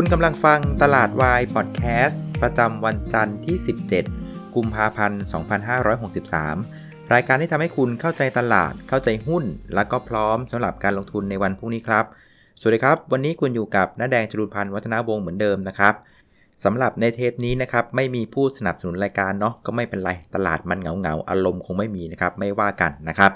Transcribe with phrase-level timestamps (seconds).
[0.00, 3.56] คุณกำลังฟังตลาดวายพอดแคสต์ประจำวันจันทร์ที่
[4.06, 5.22] 17 กุมภาพันธ์
[6.36, 12.04] 2563 รายการที่ทำให้คุณเข้าใจตลาด เข้าใจหุ้น และก็พร้อมสำหรับการลงทุนในวันพรุ่งนี้ครับ
[12.60, 15.94] สวัสดีครับ วันนี้คุณอยู่กับน้าแดงจรุนพันธ์วัฒนาวงศ์เหมือนเดิมนะครับ
[16.64, 23.30] สำหรับในเทปนี้นะครับไม่มีผู้สนับสนุนรายการเนาะก็ไม่เป็นไรตลาดมันเหงาเงาอารมณ์คงไม่มีนะครับไม่ว่ากันนะครับ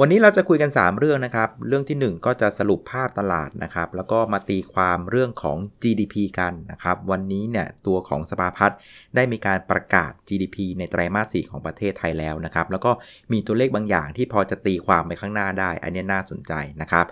[0.00, 8.78] วันนี้เราจะคุยกัน 3 เรื่องนะครับ เรื่องที่ 1 ก็จะสรุปภาพตลาดนะครับ แล้วก็มาตีความเรื่องของ GDP กันนะครับ วันนี้เนี่ยตัวของสภาพัฒน์
[9.14, 12.90] ได้มีการประกาศ GDP ในไตรมาส 4 ของประเทศไทยแล้วนะครับ แล้วก็
[13.32, 16.52] มีตัวเลขบางอย่างที่พอจะตีความไปข้างหน้าได้ อันนี้น่าสนใจ
[16.82, 17.06] นะครับ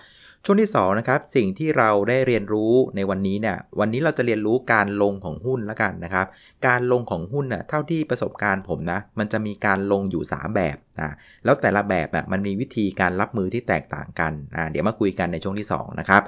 [0.45, 6.27] ช่วงที่2นะครับสิ่งที่เราได้เรียนรู้ในวันนี้เนี่ยวันนี้เราจะเรียนรู้การลงของหุ้นแล้วกันนะครับ
[6.66, 11.12] การลงของหุ้นเน่ะเท่าที่ประสบการณ์ผมนะมันจะมีการลงอยู่ 3 แบบนะ
[11.45, 16.22] แล้วแต่ละแบบอะมันมีวิธีการรับมือที่แตกต่างกันอ่าเดี๋ยวมาคุยกันในช่วงที่2นะครับ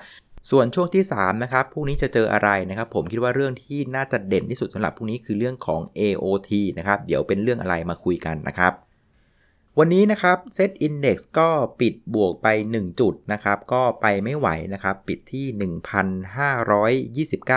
[0.50, 8.72] ส่วนช่วงที่3นะครับพรุ่งนี้จะเจออะไรนะครับ ผมคิดว่าเรื่องที่น่าจะเด่นที่สุดสำหรับพรุ่งนี้คือเรื่องของ AOT นะครับเดี๋ยวเป็นเรื่องอะไรมาคุยกันนะครับ
[9.78, 11.48] วันนี้นะครับเซตอินดี x ก็
[11.80, 15.46] ปิดบวกไป 1 จุดนะครับ ก็ไปไม่ไหวนะครับ ปิดที่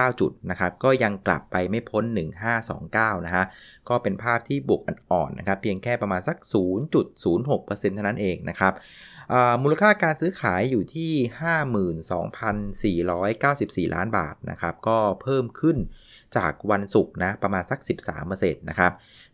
[0.10, 2.04] 1,529 จุดนะครับ ก็ยังกลับไปไม่พ้น
[2.66, 3.46] 1529 นะฮะ
[3.90, 6.38] ก็เป็นภาพที่บวกอ่อนๆนะครับ เพียงแค่ประมาณสัก
[6.96, 8.74] 0.06%เท่านั้นเองนะครับ
[9.62, 11.12] มูลค่าการซื้อขายอยู่ที่
[13.90, 15.78] 52,494 ล้านบาทนะครับ ก็เพิ่มขึ้น
[16.38, 17.80] จากวันศุกร์นะประมาณสัก
[18.20, 18.92] 13%นะครับ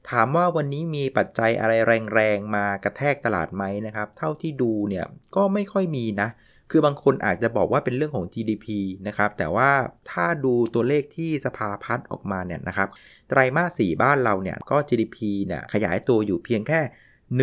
[0.10, 1.74] ถามว่าวันนี้มีปัจจัยอะไร
[2.16, 5.06] แรงๆ มากระแทกตลาดไหมนะครับ เท่าที่ดูเนี่ย
[5.36, 6.30] ก็ไม่ค่อยมีนะ
[6.72, 8.68] คือบางคนอาจจะบอกว่าเป็นเรื่องของ GDP
[9.08, 9.70] นะครับ แต่ว่า
[10.12, 12.90] ถ้าดูตัวเลขที่สภาพัฒน์ออกมาเนี่ยนะครับ
[13.30, 16.82] ไตรมาส 4 บ้านเราเนี่ยก็ GDP เนี่ยขยายตัวอยู่เพียงแค่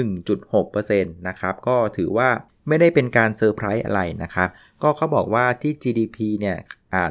[0.04, 2.28] 1.6%นะครับ ก็ถือว่า
[2.68, 4.48] ไม่ได้เป็นการเซอร์ไพรส์อะไรนะครับ
[4.82, 6.56] ก็เขาบอกว่าที่ GDP เนี่ย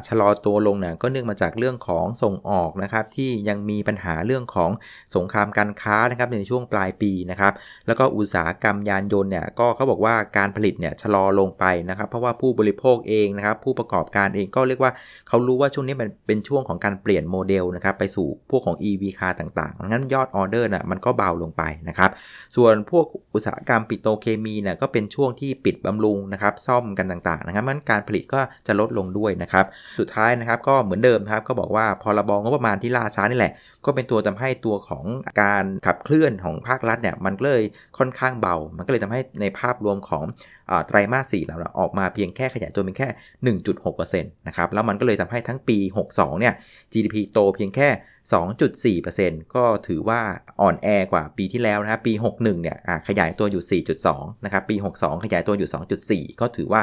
[0.08, 4.70] ชะลอตัวลงเนี่ยก็เนื่องมาจากเรื่องของส่งออกนะครับที่ยังมีปัญหาเรื่องของ
[5.16, 7.52] สงครามการค้านะครับในช่วงปลายปีนะครับ
[7.86, 14.92] แล้วก็อุตสาหกรรมยานยนต์เนี่ยก็เขาบอกว่าการผลิตเนี่ยชะลอลงไปนะครับเพราะว่าผู้บริโภคเองนะครับผู้ประกอบการเองก็เรียกว่า
[15.28, 22.10] เขารู้ว่าช่วงนี้มันเป็นช่วงของการเปลี่ยนโมเดลนะครับไปสู่พวกของ EV คาร์ต่างๆงั้นยอดออเดอร์น่ะมันก็เบาลงไปนะครับ
[22.56, 23.04] ส่วนพวก
[23.34, 29.66] อุตสาหกรรมปิโตเคมีเนี่ยก็เป็นช่วงที่ปิดบำรุงนะครับซ่อมกันต่างๆนะครับมันการผลิตก็จะลดลงด้วยนะครับ
[29.98, 33.52] สุดท้ายนะครับก็เหมือนเดิมครับก็บอกว่าพอระบองงบประมาณที่ล่าช้านี่แหละ
[33.84, 35.04] ก็เป็นตัวทำให้ตัวของ
[35.42, 37.62] การขับเคลื่อนของภาครัฐเนี่ยมันเลย
[37.98, 40.24] ค่อนข้างเบา มันก็เลยทำให้ในภาพรวมของ
[40.86, 43.08] ไตรมาส4เราออกมาเพียงแค่ขยายตัวเพียงแค่
[43.58, 45.78] 1.6%นะครับแล้วมันก็เลยทำให้ทั้งปี
[46.10, 46.54] 62 เนี่ย
[46.92, 47.88] GDP โตเพียงแค่
[49.00, 50.20] 2.4%ก็ถือว่า
[50.60, 52.76] อ่อนแอกว่าปีที่แล้วนะครับปี 61 เนี่ย
[53.08, 55.70] ขยายตัวอยู่ 4.2 นะครับปี 62 ขยายตัวอยู่
[56.30, 56.82] 2.4 ก็ถือว่า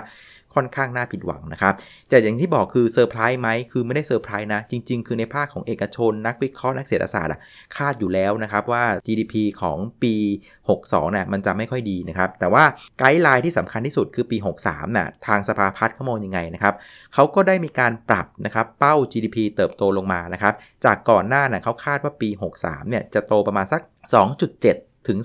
[0.56, 1.74] ค่อนข้างน่าผิดหวังนะครับ
[2.10, 7.32] แต่อย่างที่บอกคือเซอร์ไพรส์ไหมคือไม่ได้เซอร์ไพรส์นะ จริง ๆ คือในภาคของเอกชน นักวิเคราะห์นักเศรษฐศาสตร์
[7.76, 10.16] คาดอยู่แล้วนะครับว่า GDP ของปี
[10.60, 12.64] 62เนี่ยมันจะไม่ค่อยดีนะครับ แต่ว่า
[13.00, 14.38] guideline ที่สำคัญที่สุดคือปี
[14.68, 16.74] 63น่ะทางสภาพัฒน์เขามองยังไงนะครับ
[17.14, 20.54] เขาก็ได้มีการปรับนะครับเป้า GDP เติบโตลงมานะครับ
[20.86, 23.82] จากก่อนหน้าน่ะเขาคาดว่าปี 63เนี่ยจะโตประมาณสัก
[24.14, 25.18] 2.7 ถึง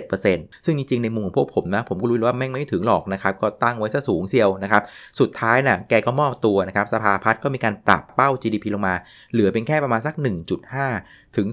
[0.00, 4.82] 3.7%ซึ่งจริงๆ ในมุมของพวกผมนะ ผมก็รู้ว่าแม่งไม่ถึงหรอกนะครับ ก็ตั้งไว้ซะสูงเซียวนะครับ
[5.20, 8.94] สุดท้ายนะ่ะแกก็มอบตัวนะครับ สภาพัฒน์ก็มีการปรับเป้า GDP ลงมา
[9.32, 10.14] เหลือเป็นแค่ประมาณสัก
[10.76, 11.48] 1.5 ถึง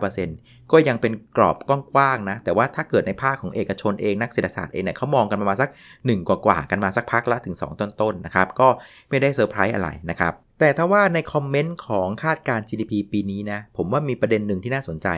[0.00, 8.68] 2.5%ก็ยังเป็นกรอบกว้างๆนะ แต่ว่าถ้าเกิดในภาคของเอกชนเองนักเศรษฐศาสตร์เองเนี่ยเขามองกันประมาณสัก 1 กว่าๆกันมาสักพักละถึง 2 ต้นๆนะครับ ก็
[9.10, 10.32] ไม่ได้เซอร์ไพรส์อะไรนะครับ
[10.64, 15.08] แต่ถ้าว่าใน comment ของคาดการ GDP ปีนี้นะ ผมว่ามีประเด็นหนึ่งที่น่าสนใจ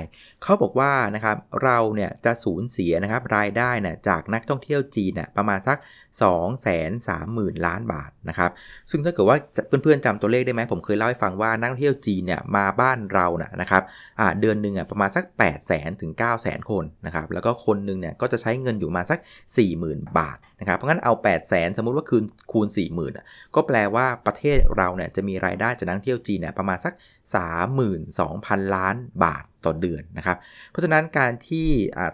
[0.42, 5.78] เขาบอกว่านะครับเราเนี่ยจะสูญเสียนะครับรายได้นะจากนักท่องเที่ยวจีนนะประมาณสัก
[6.20, 8.50] 2 3 0 0 0 0 ล้านบาทนะครับ
[8.90, 9.36] ซึ่งถ้าเกิดว่า
[9.82, 13.82] เพื่อนๆจำตัวเลขได้ไหมผมเคยเล่าให้ฟังว่านักท่องเที่ยวจีนเนี่ยมาบ้านเรานะนะครับ
[14.40, 19.18] เดือนหนึ่งอะประมาณสัก 8 0 0 0 0 0ถึง 9 0 0 0 0 คนนะครับแล้วก็คนหนึ่งเนี่ยก็จะใช้เงินอยู่มาสัก
[19.68, 22.66] 40,000 บาทนะครับเพราะงั้นเอา 8 0 0 0 0 0สมมุติว่าคืนคูณ
[23.10, 26.94] 40,000 ก็แปลว่าประเทศเราเนี่ยจะมีรายได้จากนักท่องเที่ยวจีนเนี่ยประมาณสัก
[27.84, 30.36] 32,000 ล้านบาท ต่อเดือนนะครับ
[30.70, 31.68] เพราะฉะนั้นการที่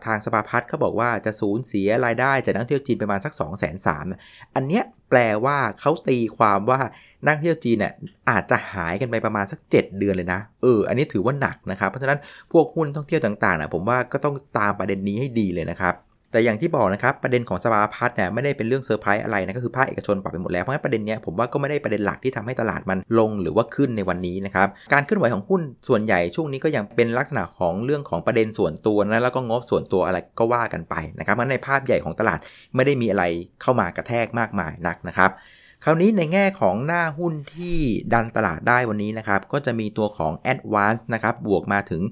[0.06, 6.81] ทางสภาพัฒน์เขาบอกว่าจะสูญเสียรายได้จากนักเที่ยวจีนประมาณสัก2 3 0 0 0อันเนี้ยแปลว่าเขาตีความว่า
[7.26, 7.93] นักเที่ยวจีนเนี่ย
[8.31, 12.19] อาจจะหายกันไปประมาณสัก 7 เดือนเลยนะเอออันนี้ถือว่าหนักนะครับเพราะฉะนั้น
[12.52, 15.94] พวกหุ้นท่องเที่ยวต่างๆนะผมว่าก็ต้องตามประเด็นนี้ให้ดีเลยนะครับ
[16.32, 32.38] แต่อย่างที่บอกนะครับประเด็นของสภาพัฒน์เนี่ยไม่ได้เป็นเรื่องเซอร์ไพรส์อะไรนะก็คือภาคเอกชนปรับไปหมดแล้วเพราะงั้นประเด็นเนี้ยผมว่าก็ไม่ได้ประเด็นหลักที่ทำให้ตลาดมันลงหรือว่าขึ้นในวันนี้นะครับการเคลื่อนไหวของหุ้นส่วนใหญ่ช่วงนี้ก็ยังเป็นลักษณะของเรื่องของประเด็นส่วนตัวนะแล้วก็งบส่วนตัวอะไรก็ว่ากันไปนะครับเพราะในภาพใหญ่ของตลาด
[32.75, 33.25] ไม่ได้มีอะไร
[33.62, 35.32] เข้ามากระแทกมากมายนักนะครับ
[35.85, 37.77] คราวนี้ในแง่ของหน้าหุ้นที่
[38.12, 42.03] ดันตลาดได้วันนี้นะครับ ก็จะมีตัวของ Advance นะครับบวกมาถึง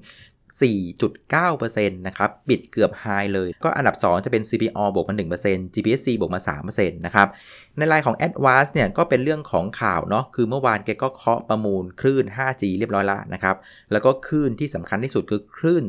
[0.61, 5.15] 4.9%นะครับปิดเกือบไฮเลย ก็อันดับ 2 จะเป็น CPO บวกมา
[5.45, 7.27] 1% GPSC บวกมา 3%นะครับ
[7.77, 13.55] ในรายของ Advance เนี่ยก็เป็นเรื่องของข่าวเนาะคือเมื่อวานแกก็เคาะประมูลคลื่น 5G เรียบร้อยแล้วนะครับ
[13.91, 15.83] แล้วก็คลื่นที่สำคัญที่สุดคือคลื่น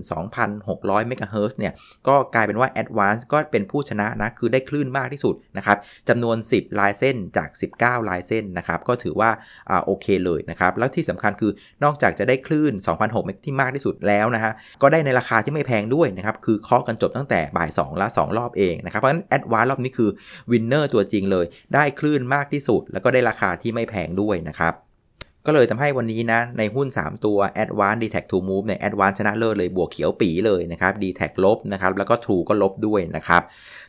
[0.50, 1.72] 2,600 เมกะเฮิร์เนี่ย
[2.08, 5.78] ก็กลายเป็นว่า Advance ก็เป็นผู้ชนะนะ คือได้คลื่นมากที่สุดนะครับ
[6.08, 7.48] จำนวน 10 ลายเส้นจาก
[7.80, 9.30] 19 ลายเส้นนะครับก็ถือว่า
[9.70, 11.52] อ่าโอเคเลยนะครับแล้วที่สำคัญคือ
[11.84, 14.49] นอกจากจะได้คลื่น 2,600 เมกที่มากที่สุดแล้วนะฮะ
[14.82, 20.10] ก็ได้ในราคาที่ไม่แพงด้วยนะครับคือเคาะกันจบตั้งแต่บ่าย2และ2 รอบเองนะครับเพราะฉะนั้น Advance รอบนี้คือ
[20.50, 24.74] winner ตัวจริงเลย ได้คลื่นมากที่สุด แล้วก็ได้ราคาที่ไม่แพงด้วยนะครับ
[25.46, 28.66] ก็เลยทำให้วันนี้นะในหุ้น 3 ตัว a d v a n c e d t a c to Move
[28.66, 32.42] เนี่ย a d v a n c e ชนะเลิศเลยบวกเขียวปี๋เลยนะครับ d t a c ลบนะครับแล้วก็ True
[32.48, 33.42] ก็ลบด้วยนะครับ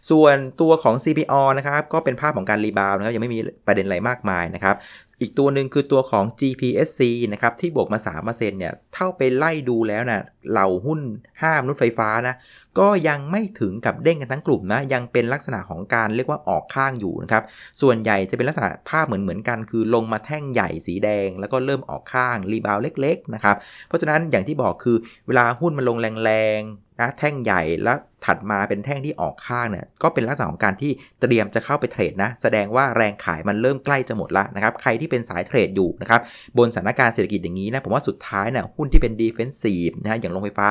[0.09, 4.75] ส่วนตัวของ CPO นะครับก็เป็นภาพของการ rebound นะครับยังไม่มีประเด็นอะไรมากมายนะครับ
[5.21, 7.01] อีกตัวหนึ่งคือตัวของ GPSC
[7.33, 10.99] นะครับที่บวกมา 3%เนี่ยเท่าไปไล่ดูแล้วนะเหล่าหุ้น
[11.41, 12.35] ห้ามนุษยไฟฟ้านะ
[12.79, 17.43] ก็ยังไม่ถึงกับเด้งกันทั้งกลุ่มนะยังเป็นลักษณะของการเรียกว่าออกข้างอยู่นะครับ
[17.81, 23.55] ส่วนใหญ่จะเป็นลักษณะภาพเหมือนเหมือนกัน คือลงมาแท่งใหญ่สีแดง แล้วก็เริ่มออกข้างรีบาวเล็กๆนะครับ
[23.87, 24.97] เพราะฉะนั้นอย่างที่บอกคือ
[25.27, 26.61] เวลาหุ้นมันลงแรง
[27.01, 36.21] นะแท่งใหญ่แล้วถัดมาเป็นแท่งที่ออกข้างเนี่ยก็เป็นลักษณะของการที่เตรียมจะเข้าไปเทรดนะ แสดงว่าแรงขายมันเริ่มใกล้จะหมดแล้วนะครับใครที่เป็นสายเทรดอยู่นะครับ
[36.57, 40.67] บนสถานการณ์เศรษฐกิจอย่างนี้นะผมว่าสุดท้ายเนี่ยหุ้นที่เป็นดีเฟนซีฟนะฮะอย่างโรงไฟฟ้า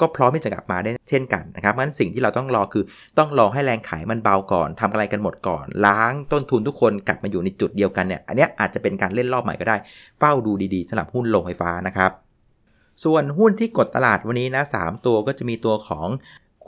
[0.00, 2.84] ก็พร้อมที่จะกลับมาได้เช่นกันนะครับเพราะฉะนั้นสิ่งที่เราต้องรอคือ
[3.18, 9.76] ต้องรอให้แรงขายมันเบาก่อนทำอะไรกันหมดก่อน ล้างต้นทุนทุกคนกลับมาอยู่ในจุดเดียวกันเนี่ยอันนี้อาจจะเป็นการเล่นรอบใหม่ก็ได้
[10.18, 12.23] เฝ้าดูดีๆสำหรับหุ้นโรงไฟฟ้านะครับ
[13.04, 16.08] ส่วนหุ้นที่กดตลาดวันนี้นะ3ตัวก็จะมีตัวของ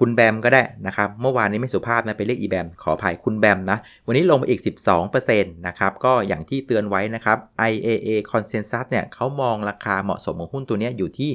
[0.01, 4.61] คุณแบมก็ได้นะครับ เมื่อวานนี้ไม่สุภาพนะไปเรียกอีแบมขออภัยคุณแบมนะ วันนี้ลงไปอีก
[5.09, 7.39] 12%นะครับ ก็อย่างที่เตือนไว้นะครับ
[7.71, 11.31] IAA Consensus เนี่ยเขามองราคาเหมาะสมของหุ้นตัวนี้อยู่ที่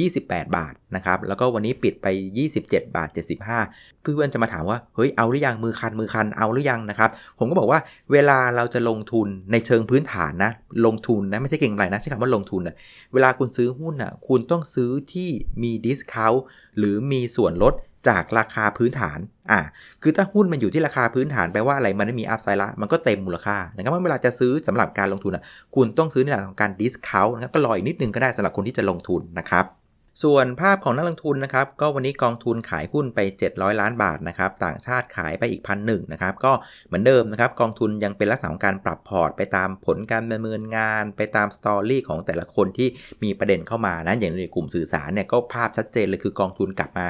[0.00, 2.06] 28 บาทนะครับ แล้วก็วันนี้ปิดไป
[2.50, 7.80] 27 บาท 75 เพื่อนๆจะมาถามว่า เฮ้ย เอาหรือยัง มือคัน มือคัน เอาหรือยังนะครับ ผมก็บอกว่า
[8.12, 10.52] เวลาเราจะลงทุนในเชิงพื้นฐานนะ
[10.86, 12.76] ลงทุนนะ ไม่ใช่เก่งไรนะ ใช้คำว่าลงทุนนะ
[13.12, 15.28] เวลาคุณซื้อหุ้นอะ คุณต้องซื้อที่
[15.62, 16.32] มี discount
[16.78, 17.74] หรือมีส่วนลด
[18.08, 19.18] จากราคาพื้นฐาน
[19.50, 19.60] อ่า
[20.02, 25.42] คือถ้าหุ้นมันอยู่ที่ราคาพื้นฐานแปลว่าอะไร มันไม่มี upside ละ มันก็เต็มมูลค่า นะครับเวลาจะซื้อสำหรับการลงทุนอะ
[25.74, 29.81] คุณต้องซื้อในหลักของการ discount นะครับ ก็รออีกนิดนึงก็ได้สำหรับคนที่จะลงทุนนะครับ
[30.22, 33.18] ส่วนภาพของนักลงทุนนะครับ ก็วันนี้กองทุนขายหุ้นไป
[33.50, 36.52] 700 ล้านบาทนะครับ ต่างชาติขายไปอีกพันหนึ่งนะครับ ก็
[36.86, 42.88] เหมือนเดิมนะครับ กองทุนยังเป็นลักษณะของการปรับพอร์ต ไปตามผลการดำเนินงาน ไปตาม story ของแต่ละคนที่
[43.22, 47.06] มีประเด็นเข้ามานะอย่างในกลุ่มสื่อสารเนี่ยก็ภาพชัดเจนเลยคือกองทุนกลับมา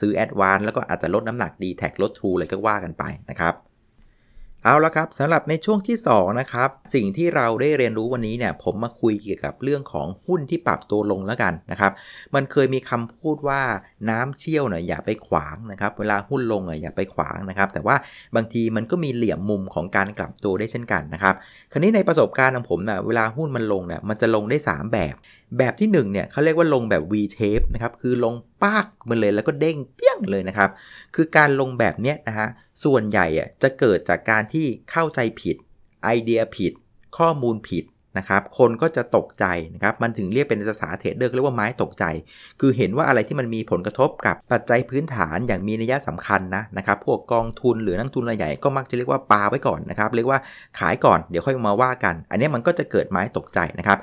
[0.00, 3.54] ซื้อแอดวานแล้วก็อาจจะลดน้ำหนักดีแท็กลดทรูเลยก็ว่ากันไปนะครับ
[4.64, 11.92] เอาละครับสำหรับในช่วงที่2นะครับสิ่งที่เราได้เรียนรู้วันนี้เนี่ยผมมาคุยเกี่ยวกับเรื่องของหุ้นที่ปรับตัวลงแล้วกันนะครับ
[12.34, 13.60] มันเคยมีคำพูดว่า
[14.10, 17.96] น้ำเชี่ยวเนี่ยอย่าไปขวางนะครับเวลาหุ้นลงอะอย่าไปขวางนะครับแต่ว่า
[18.36, 21.34] บางทีมันก็มีเหลี่ยมมุมของการกลับตัวได้เช่นกันนะครับ
[21.72, 25.14] คราวนี้ในประสบการณ์ของผมนะเวลาหุ้นมันลงเนี่ยมันจะลงได้ 3 แบบ
[25.58, 30.70] แบบที่1เนี่ยเขาเรียกว่าลงแบบ V shape นะครับคือลงปากมันเลยแล้วก็เด้งเปี้ยงเลยนะครับ
[31.14, 32.48] คือการลงแบบเนี้ยนะฮะ
[32.84, 35.56] ส่วนใหญ่อะจะเกิดจากการที่เข้าใจผิด
[36.04, 36.72] ไอเดียผิด
[37.18, 37.84] ข้อมูลผิด
[38.18, 42.04] นะครับคนก็จะตกใจนะครับมันถึงเรียกเป็นภาษาเทรดเดอร์เรียกว่าไม้ตกใจ
[42.60, 50.38] คือเห็นว่าอะไรที่มันมีผลกระทบกับปัจจัยพื้นฐานอย่างมีนัยสำคัญนะนะครับพวกกองทุนหรือนักทุนรายใหญ่ก็มักจะเรียกว่าปาไว้ก่อนนะครับเรียกว่า
[50.78, 53.98] ขายก่อนเดี๋ยวค่อยมาว่ากัน อันนี้มันก็จะเกิดไม้ตกใจนะครับ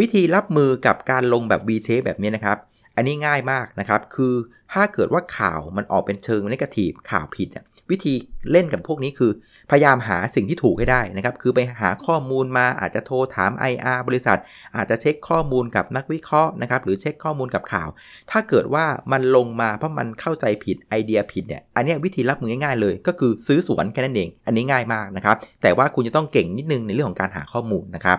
[0.00, 2.58] วิธีรับมือกับการลงแบบ V shape แบบนี้นะครับ
[2.96, 4.34] อันนี้ง่ายมากนะครับ คือ
[4.72, 7.48] ถ้าเกิดว่าข่าวมันออกเป็นเชิงนกาทีฟข่าวผิด
[7.90, 8.14] วิธี
[8.50, 9.30] เล่นกับพวกนี้คือ
[9.70, 14.38] พยายามหาสิ่งที่ถูกให้ได้นะครับ คือไปหาข้อมูลมาอาจจะโทรถาม IR บริษัท
[14.76, 17.88] อาจจะเช็คข้อมูลกับนักวิเคราะห์นะครับ หรือเช็คข้อมูลกับข่าว
[18.30, 28.16] ถ้าเกิดว่ามันลงมาเพราะมันเข้าใจผิดไอเดียผิดเนี่ย อันนี้วิธีรับมือง่ายๆเลย ก็คือซื้อสวนแค่นั้นเอง อันนี้ง่ายมากนะครับ แต่ว่าคุณจะต้องเก่งนิดนึงในเรื่องของการหาข้อมูลนะครั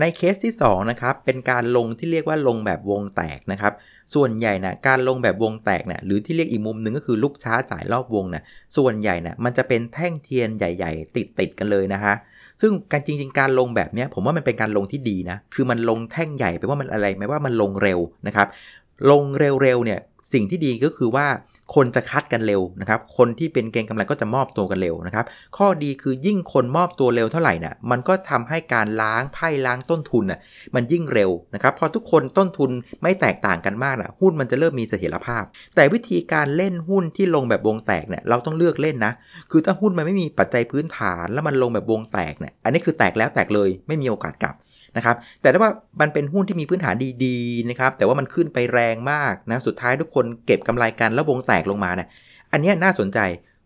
[0.00, 3.72] ในเคสที่2นะครับเป็นการลงที่เรียกว่าลงแบบวงแตกนะครับ
[4.14, 8.42] ส่วนใหญ่นะการลงแบบวงแตกเนะี่ยหรือที่เรียกอีกมุมหนึ่งก็คือลูกช้าจ่ายรอบวงนะ
[8.76, 12.14] ส่วนใหญ่นะมันจะเป็นแท่งเทียนใหญ่ ๆ ติดติดกันเลยนะฮะ
[12.60, 18.48] ซึ่งการจริง ๆ การลงแบบนี้ผมว่ามันเป็นการลงที่ดีนะคือมันลงแท่งใหญ่ไปว่ามันอะไรไหมว่ามันลงเร็วนะครับ
[19.10, 20.00] ลงเร็วๆเนี่ย
[20.32, 21.26] สิ่งที่ดีก็คือว่า
[21.74, 25.24] คนจะคัดกันเร็วนะครับ คนที่เป็นเกงกำไรก็จะมอบตัวกันเร็วนะครับ
[25.56, 30.38] ข้อดีคือยิ่งคนมอบตัวเร็วเท่าไหร่นะ่ะ มันก็ทำให้การล้างไพ่ล้างต้นทุนน่ะ
[30.74, 32.70] มันยิ่งเร็วนะครับ พอทุกคนต้นทุน
[33.02, 35.44] ไม่แตกต่างกันมากนะหุ้นมันจะเริ่มมีเสถียรภาพ
[35.74, 39.12] แต่วิธีการเล่นหุ้นที่ลงแบบวงแตกเนี่ย เราต้องเลือกเล่นนะ
[39.50, 44.54] คือถ้าหุ้นมันไม่มีปัจจัยพื้นฐาน แล้วมันลงแบบวงแตกเนี่ย อันนี้คือแตกแล้วแตกเลย ไม่มีโอกาสกลับ
[44.96, 52.08] นะครับแต่ถ้าว่ามันเป็นหุ้นที่มีพื้นฐานดีๆนะครับแต่ว่ามันขึ้นไปแรงมากนะสุดท้ายทุกคนเก็บกำไรกันแล้ววงแตกลงมาเนี่ย
[52.52, 53.18] อันนี้น่าสนใจ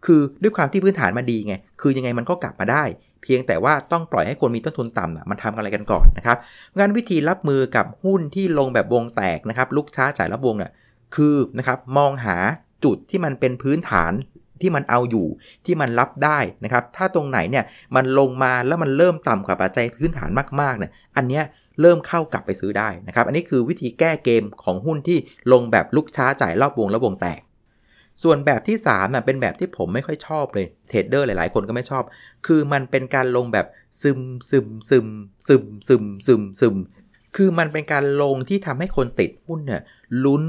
[0.06, 2.84] คือด้วยความที่พื้นฐานมาดีไงคือยังไงมันก็กลับมาได้
[3.22, 6.36] เพียงแต่ว่าต้องปล่อยให้คนมีต้นทุนต่ำนะมันทำอะไรกันก่อนนะครับ
[6.78, 10.72] งั้นวิธีรับมือกับหุ้นที่ลงแบบวงแตกนะครับลุกช้าจ่ายรับวงเนี่ย
[11.14, 12.36] คือนะครับมองหา
[12.84, 14.12] จุดที่มันเป็นพื้นฐาน
[14.62, 15.26] ที่มันเอาอยู่
[15.66, 17.64] ที่มันรับได้นะครับ ถ้าตรงไหนเนี่ย
[17.96, 21.44] มันลงมาแล้วมันเริ่มต่ำกว่าปัจจัยพื้นฐานมากๆเนี่ยอันเนี้ย
[21.80, 25.18] เริ่มเข้ากลับไปซื้อได้นะครับ อันนี้คือวิธีแก้เกมของหุ้นที่
[25.52, 27.40] ลงแบบลุกช้าจ่ายรอบวงแล้ววงแตก
[28.22, 32.04] ส่วนแบบที่3น่ะเป็นแบบที่ผมไม่ค่อยชอบเลย trader หลายๆ คนก็ไม่ชอบ
[32.46, 33.66] คือมันเป็นการลงแบบ
[34.02, 35.06] ซึมซึมซึม
[35.48, 36.76] ซึมซึมซึมซึม
[37.36, 39.82] คือมันเป็นการลงที่ทำให้คนติดหุ้นเนี่ย
[40.24, 40.42] ลุ้น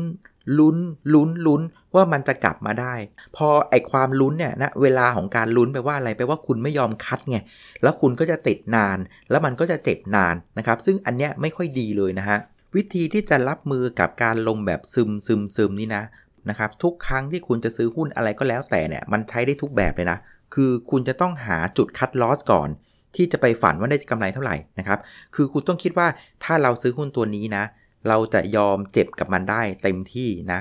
[0.57, 0.77] ลุ้น
[1.13, 1.61] ลุ้นลุ้น
[1.95, 2.93] ว่ามันจะกลับมาได้
[3.35, 7.37] พอไอความลุ้นเนี่ยนะเวลาของการลุ้นแปลว่าอะไรแปลว่าคุณไม่ยอม cut ไง
[7.83, 8.97] แล้วคุณก็จะติดนาน
[9.29, 12.37] แล้วมันก็จะเจ็บนานนะครับ ซึ่งอันเนี้ยไม่ค่อยดีเลยนะฮะ
[12.75, 16.03] วิธีที่จะรับมือกับการลงแบบซึมซึมซึมนี่นะ
[16.49, 20.17] นะครับทุกครั้งที่คุณจะซื้อหุ้นอะไรก็แล้วแต่เนี่ยมันใช้ได้ทุกแบบเลยนะ
[20.53, 22.69] คือคุณจะต้องหาจุดคัดลอสก่อน
[23.15, 24.99] ที่จะไปฝันว่าได้กำไรเท่าไหร่นะครับ
[25.35, 26.07] คือคุณต้องคิดว่า
[26.43, 27.63] ถ้าเราซื้อหุ้นตัวนี้นะ
[28.07, 30.59] เราจะยอมเจ็บกับมันได้เต็มที่นะ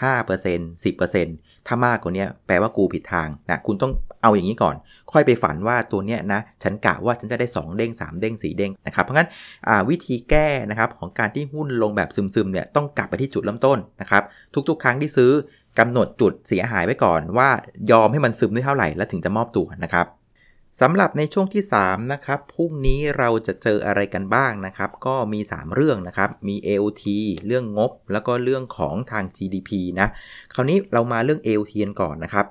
[0.00, 3.92] 5% 10%ถ้ามากกว่านี้แปลว่ากูผิดทางนะคุณต้อง
[4.22, 4.76] เอาอย่างนี้ก่อน
[5.12, 9.28] ค่อยไปฝันว่าตัวเนี้ยนะ ฉันกะว่าฉันจะได้ 2 เด้ง 3 เด้ง 4 เด้งนะครับ เพราะงั้น
[9.90, 14.22] วิธีแก้นะครับของการที่หุ้นลงแบบซึมๆเนี่ยต้องกลับไปที่จุดเริ่มต้นนะครับ
[14.68, 15.32] ทุกๆ ครั้งที่ซื้อ
[15.78, 17.48] กำหนดจุดเสียหายไว้ก่อนว่า
[17.90, 20.06] ยอมให้มันซึมได้เท่าไหร่แล้วถึงจะมอบตัวนะครับ
[20.80, 27.04] สำหรับในช่วงที่ 3 นะครับพรุ่งนี้เราจะเจออะไรกันบ้างนะครับ ก็มี 3 เรื่องนะครับ มี AOT
[27.46, 30.08] เรื่องงบ แล้วก็เรื่องของทาง GDP นะ
[30.54, 32.46] คราวนี้เรามาเรื่อง AOT กันก่อนนะครับ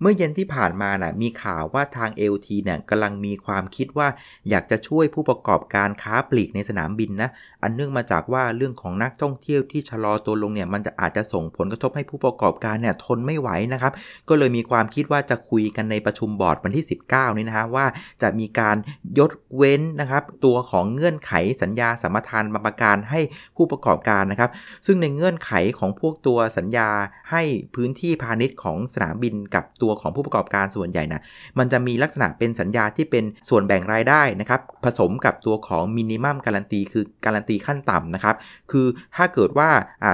[0.00, 4.08] เมื่อเย็นที่ผ่านมานะ่ะมีข่าวว่าทาง LT เนี่ยกำลังมีความคิดว่า
[4.50, 7.30] อยากจะช่วยผู้ประกอบการค้าปลีกในสนามบินนะ
[7.62, 13.92] อันเนื่องมาจากว่าเรื่องของนักท่องเที่ยวที่ชะลอตัวลงเนี่ยมันจะอาจจะส่งผลกระทบให้ผู้ประกอบการเนี่ยทนไม่ไหวนะครับ
[14.28, 17.86] ก็เลยมีความคิดว่าจะคุยกันในประชุมบอร์ดวันที่ 19 นี้นะฮะว่า
[18.22, 18.76] จะมีการ
[19.18, 23.20] ยดเว้นนะครับตัวของเงื่อนไขสัญญาสัมปทานบำประการให้
[23.56, 24.50] ผู้ประกอบการนะครับ
[24.86, 26.88] ซึ่งในเงื่อนไขของพวกตัวสัญญา
[27.30, 27.42] ให้
[27.74, 31.22] พื้นที่พาณิชย์ของสนามบินกับตัวตัวของผู้ประกอบการส่วนใหญ่นะ
[31.58, 38.34] มันจะมีลักษณะเป็นสัญญาที่เป็นส่วนแบ่งรายได้นะครับผสมกับตัวของมินิมัมการันตีคือการันตีขั้นต่ำนะครับ
[38.70, 39.68] คือถ้าเกิดว่า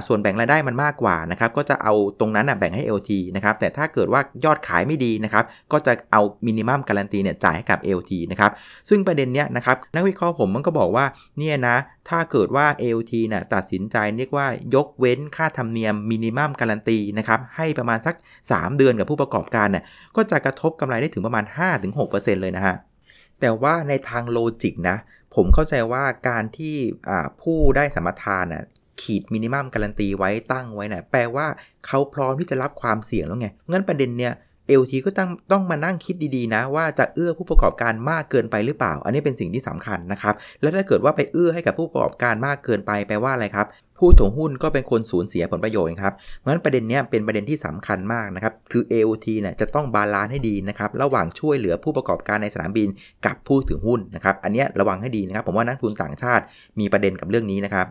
[0.06, 8.52] ส่วนแบ่งรายได้มันมากกว่านะครับ ก็จะเอาตรงนั้นแบ่งให้ LT นะครับ แต่ถ้าเกิดว่ายอดขายไม่ดีนะครับ ก็จะเอามินิมัมการันตีเนี่ยจ่ายให้กับ LT นะครับ
[8.88, 11.04] ซึ่งประเด็นเนี้ยนะครับ นักวิเคราะห์ผมมันก็บอกว่า
[11.38, 11.76] เนี่ยนะ
[12.08, 12.66] ถ้าเกิดว่า
[12.98, 18.14] LT เนี่ยตัดสินใจเรียกว่ายกเว้นค่าธรรมเนียมมินิมัมการันตีนะครับ ให้ประมาณสัก
[18.48, 19.84] 3 เดือนกับผู้ประกอบการเนี่ย
[20.16, 21.44] ก็จะกระทบกำไรได้ถึงประมาณ
[21.94, 22.76] 5-6%เลยนะฮะ
[23.40, 24.96] แต่ว่าในทาง logic นะ
[25.34, 26.76] ผมเข้าใจว่าการที่
[27.42, 28.64] ผู้ได้สัมปทานน่ะ
[29.02, 31.46] ขีด minimum guarantee ไว้ตั้งไว้นะ่ะแปลว่า
[31.86, 34.32] เขาพร้อมที่จะรับความเสี่ยงแล้วไง งั้นประเด็นเนี่ย
[34.68, 43.66] AOT ก็ต้องต้องมานั่งคิดดีๆนะ ว่าจะเอื้อผู้ประกอบการมากเกินไปหรือเปล่า อันนี้เป็นสิ่งที่สำคัญนะครับ แล้วถ้าเกิดว่าไปเอื้อให้กับผู้ประกอบการมากเกินไปแปลว่าอะไรครับ
[43.98, 52.88] ผู้ถือหุ้นก็เป็นคนสูญเสียผลประโยชน์ครับเพราะฉะนั้นประเด็นนี้เป็นประเด็นที่สำคัญมากนะครับ คือ AOT เนี่ยจะต้อง balance ให้ดีนะครับ ระหว่างช่วยเหลือผู้ประกอบการในสนามบิน
[53.26, 56.44] กับผู้ถือหุ้นนะครับ อันนี้ระวังให้ดีนะครับ ผมว่านักลงทุนต่างชาติ
[56.80, 57.86] มีประเด็นกับเรื่องนี้นะครับ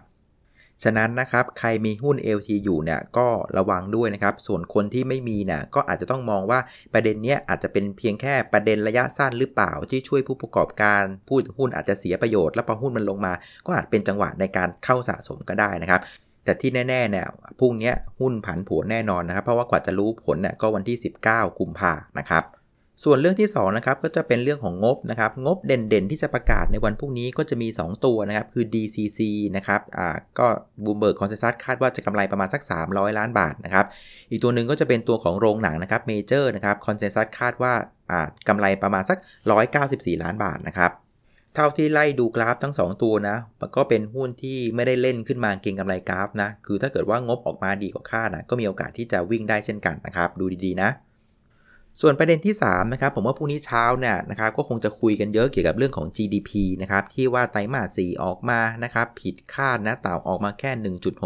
[0.84, 3.28] ฉะนั้นนะครับใครมีหุ้น AOT อยู่เนี่ยก็
[3.58, 6.60] ระวังด้วยนะครับส่วนคนที่ไม่มีเนี่ยก็อาจจะต้องมองว่า
[6.94, 13.34] ประเด็นเนี้ยอาจจะเป็นเพียงแค่ประเด็นระยะสั้นหรือเปล่าที่ช่วยผู้ประกอบการผู้ถือหุ้นอาจจะเสียประโยชน์แล้วพอหุ้นมันลงมา
[13.66, 16.02] ก็อาจเป็นจังหวะในการเข้าสะสมก็ได้นะครับ
[16.44, 17.26] แต่ที่แน่ๆเนี่ย
[17.60, 22.44] พรุ่งนี้หุ้นผันผวนแน่นอนนะครับ เพราะว่ากว่าจะรู้ผลเนี่ยก็วันที่ 19 กุมภานะครับ
[23.04, 29.20] ส่วนเรื่องที่2นะครับก็จะเป็นเรื่องของงบนะครับงบเด่นๆ ที่จะประกาศในวันพรุ่งนี้ก็จะมี 2 ตัวนะครับคือ DCC
[29.58, 30.08] นะครับอ่า
[30.40, 30.48] ก็
[30.84, 33.86] Bloomberg consensus คาดว่าจะกำไรประมาณสัก 300 ล้านบาทนะครับ
[34.30, 37.74] อีกตัวหนึ่งก็จะเป็นตัวของโรงหนังนะครับ Major นะครับ consensus คาดว่า
[38.12, 39.18] อ่ากำไรประมาณสัก
[39.72, 40.92] 194 ล้านบาทนะครับ
[41.56, 50.90] เท่าที่ไล่ดูกราฟทั้ง 2 ตัวนะมันก็เป็นหุ้นที่ไม่ได้เล่นขึ้นมาเก่งกำไรกราฟนะคือถ้าเกิดว่างบออกมาดีกว่าคาดนะก็มีโอกาสที่จะวิ่งได้เช่นกันนะครับดูดีๆนะ
[52.02, 60.72] ส่วนประเด็นที่3นะครับผมว่าพรุ่งนี้เช้าเนี่ยนะครับก็คงจะคุยกันเยอะเกี่ยวกับเรื่องของ GDP นะครับที่ว่าไตรมาส4ออกมานะครับผิดคาดนะต่าออกมาแค่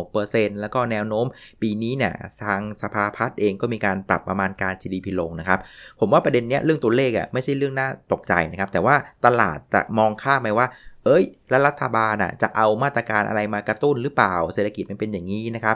[0.04, 1.26] 1.6%แล้วก็แนวโน้ม
[1.62, 5.60] ปีนี้เนี่ยทางสภาพัฒน์เองก็มีการปรับประมาณการ GDP ลงนะครับ
[6.00, 8.96] ผมว่าประเด็นเนี้ยเรื่องตัวเลขอะไม่ใช่เรื่องน่าตกใจนะครับแต่ว่า
[9.26, 10.68] ตลาดจะมองข้ามไปว่า
[11.06, 15.76] เอ้ยแล้วรัฐบาลอะจะเอามาตรการอะไรมากระตุ้นหรือเปล่า เศรษฐกิจมันเป็นอย่างนี้นะครับ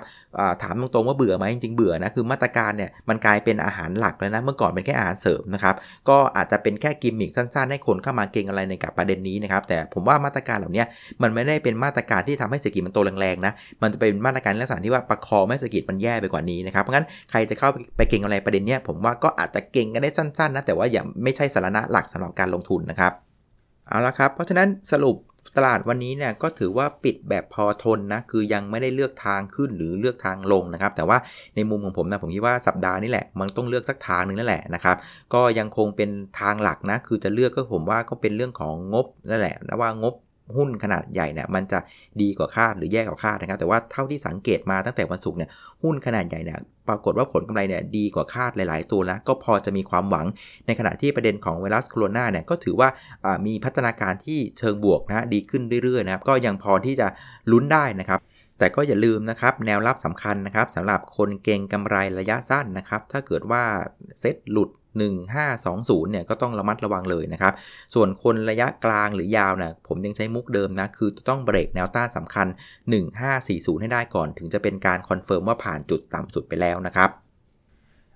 [0.61, 5.75] ถามตรงๆว่าเบื่อไหมจริงๆเบื่อนะคือมาตรการเนี่ยมันกลายเป็นอาหารหลักแล้วนะเมื่อก่อนเป็นแค่อาหารเสริมนะครับ
[6.09, 10.83] ก็อาจจะเป็นแค่กิมมิคสั้นๆ ให้คนเข้ามาเก่งอะไรในกับประเด็นนี้นะครับแต่ผมว่ามาตรการเหล่านี้
[11.21, 23.13] มันไม่ได้เป็นมาตรการที่ทำให้เศรษฐกิจมันโตแรงๆนะมันจะเป็นมาตรการลักษณะที่ว่าประคองให้เศรษฐกิจมันแย่ไปกว่านี้นะครับเพราะงั้นใครจะเข้าไปเก่งอะไรประเด็นนี้ผมว่าก็อาจจะเก่งกันได้สั้นๆนะแต่ว่าอย่าไม่ใช่สาระหลักสำหรับการลงทุนนะครับ
[23.93, 25.15] เอาละครับ เพราะฉะนั้นสรุป
[25.57, 31.17] ตลาดวันนี้เนี่ยก็ถือว่าปิดแบบพอทนนะ คือยังไม่ได้เลือกทางขึ้นหรือเลือกทางลงนะครับ แต่ว่า
[31.55, 34.97] ในมุมของผมนะผมคิดว่าสัปดาห์นี้แหละมันต้องเลือกสักทางหนึ่งนั่นแหละนะครับ
[35.33, 36.09] ก็ยังคงเป็น
[36.39, 40.13] ทางหลักนะ คือจะเลือกก็ผมว่าก็เป็นเรื่องของงบนั่นแหละนะว่างบ
[40.55, 41.79] หุ้นขนาดใหญ่เนี่ยมันจะ
[42.21, 45.49] ดีกว่าคาดหรือแย่กว่าคาดนะครับ แต่ว่าเท่าที่สังเกตมาตั้งแต่วันศุกร์เนี่ย
[45.83, 50.25] หุ้นขนาดใหญ่เนี่ยปรากฏว่าผลกำไรเนี่ยดีกว่าคาดหลาย ๆ ตัวแล้วก็พอจะมีความหวัง
[50.65, 52.89] ในขณะที่ประเด็นของไวรัสโคโรนาเนี่ยก็ถือว่า
[53.45, 57.07] มีพัฒนาการที่เชิงบวกนะดีขึ้นเรื่อย ๆ นะครับ ก็ยังพอที่จะ
[57.51, 58.19] ลุ้นได้นะครับ
[58.59, 63.63] แต่ก็อย่าลืมนะครับแนวรับสำคัญนะครับสำหรับคนเก่งกำไรระยะสั้นนะครับ ถ้าเกิดว่า
[64.19, 64.69] เซ็ตหลุด
[65.01, 67.53] 1520เนี่ยก็ต้องระมัดระวังเลยนะครับ
[67.93, 72.47] ส่วนคนระยะกลางหรือยาวนะผมยังใช้มุกเดิมนะคือต้องเบรกแนวต้านสำคัญ
[73.13, 77.22] 1540 ให้ได้ก่อน ถึงจะเป็นการคอนเฟิร์มว่าผ่านจุดต่ำสุดไปแล้วนะครับ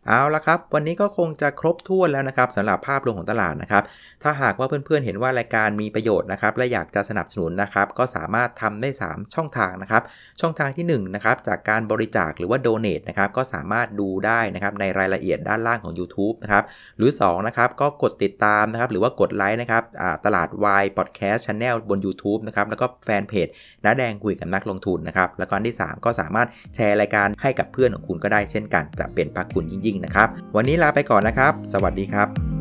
[0.09, 3.83] เอาละครับ วันนี้ก็คงจะครบถ้วนแล้วนะครับสำหรับภาพรวมของตลาดนะครับ
[4.23, 10.03] ถ้าหากว่าเพื่อนๆเห็นว่ารายการมีประโยชน์นะครับ และอยากจะสนับสนุนนะครับ ก็สามารถทำได้ 3 ช่องทางนะครับ
[10.41, 16.63] ช่องทางที่1นะครับจากการบริจาคหรือว่าโดเน a นะครับก็สามารถดูได้นะครับในรายละเอียดด้านล่างของ YouTube นะครับ
[16.97, 19.83] หรือ2นะครับก็กดติดตามนะครับหรือว่ากดไลค์นะครับ
[20.25, 23.47] ตลาดวายพอดแคสต์ช n แนลบน YouTube นะครับแล้วก็แฟนเพจ
[23.83, 32.56] น้าแดงคุยกับนักลงทุนนะครับแล้วก็ที่ 3 ก็สามารถแชร์รายการให้กับเพื่อนของคุณก็ได้เช่นกัน จะเป็นพระคุณยิ่งนะครับ วันนี้ลาไปก่อนนะครับ สวัสดีครับ